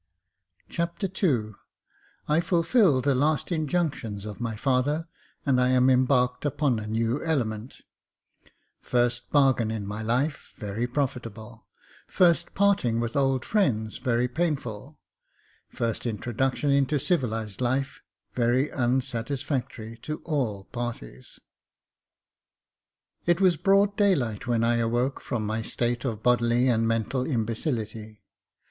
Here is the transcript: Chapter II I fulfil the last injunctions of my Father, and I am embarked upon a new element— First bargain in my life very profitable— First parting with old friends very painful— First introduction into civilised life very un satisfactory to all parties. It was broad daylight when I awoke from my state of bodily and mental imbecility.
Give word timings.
Chapter 0.67 1.07
II 1.23 1.51
I 2.27 2.39
fulfil 2.39 3.01
the 3.01 3.13
last 3.13 3.51
injunctions 3.51 4.25
of 4.25 4.41
my 4.41 4.55
Father, 4.55 5.07
and 5.45 5.61
I 5.61 5.67
am 5.69 5.91
embarked 5.91 6.43
upon 6.43 6.79
a 6.79 6.87
new 6.87 7.23
element— 7.23 7.81
First 8.81 9.29
bargain 9.29 9.69
in 9.69 9.85
my 9.85 10.01
life 10.01 10.55
very 10.57 10.87
profitable— 10.87 11.67
First 12.19 12.55
parting 12.55 12.99
with 12.99 13.15
old 13.15 13.45
friends 13.45 13.99
very 13.99 14.27
painful— 14.27 14.97
First 15.69 16.07
introduction 16.07 16.71
into 16.71 16.97
civilised 16.99 17.61
life 17.61 18.01
very 18.33 18.71
un 18.71 19.01
satisfactory 19.01 19.97
to 19.97 20.19
all 20.25 20.63
parties. 20.71 21.39
It 23.27 23.39
was 23.39 23.55
broad 23.55 23.95
daylight 23.97 24.47
when 24.47 24.63
I 24.63 24.77
awoke 24.77 25.21
from 25.21 25.45
my 25.45 25.61
state 25.61 26.03
of 26.05 26.23
bodily 26.23 26.69
and 26.69 26.87
mental 26.87 27.23
imbecility. 27.27 28.23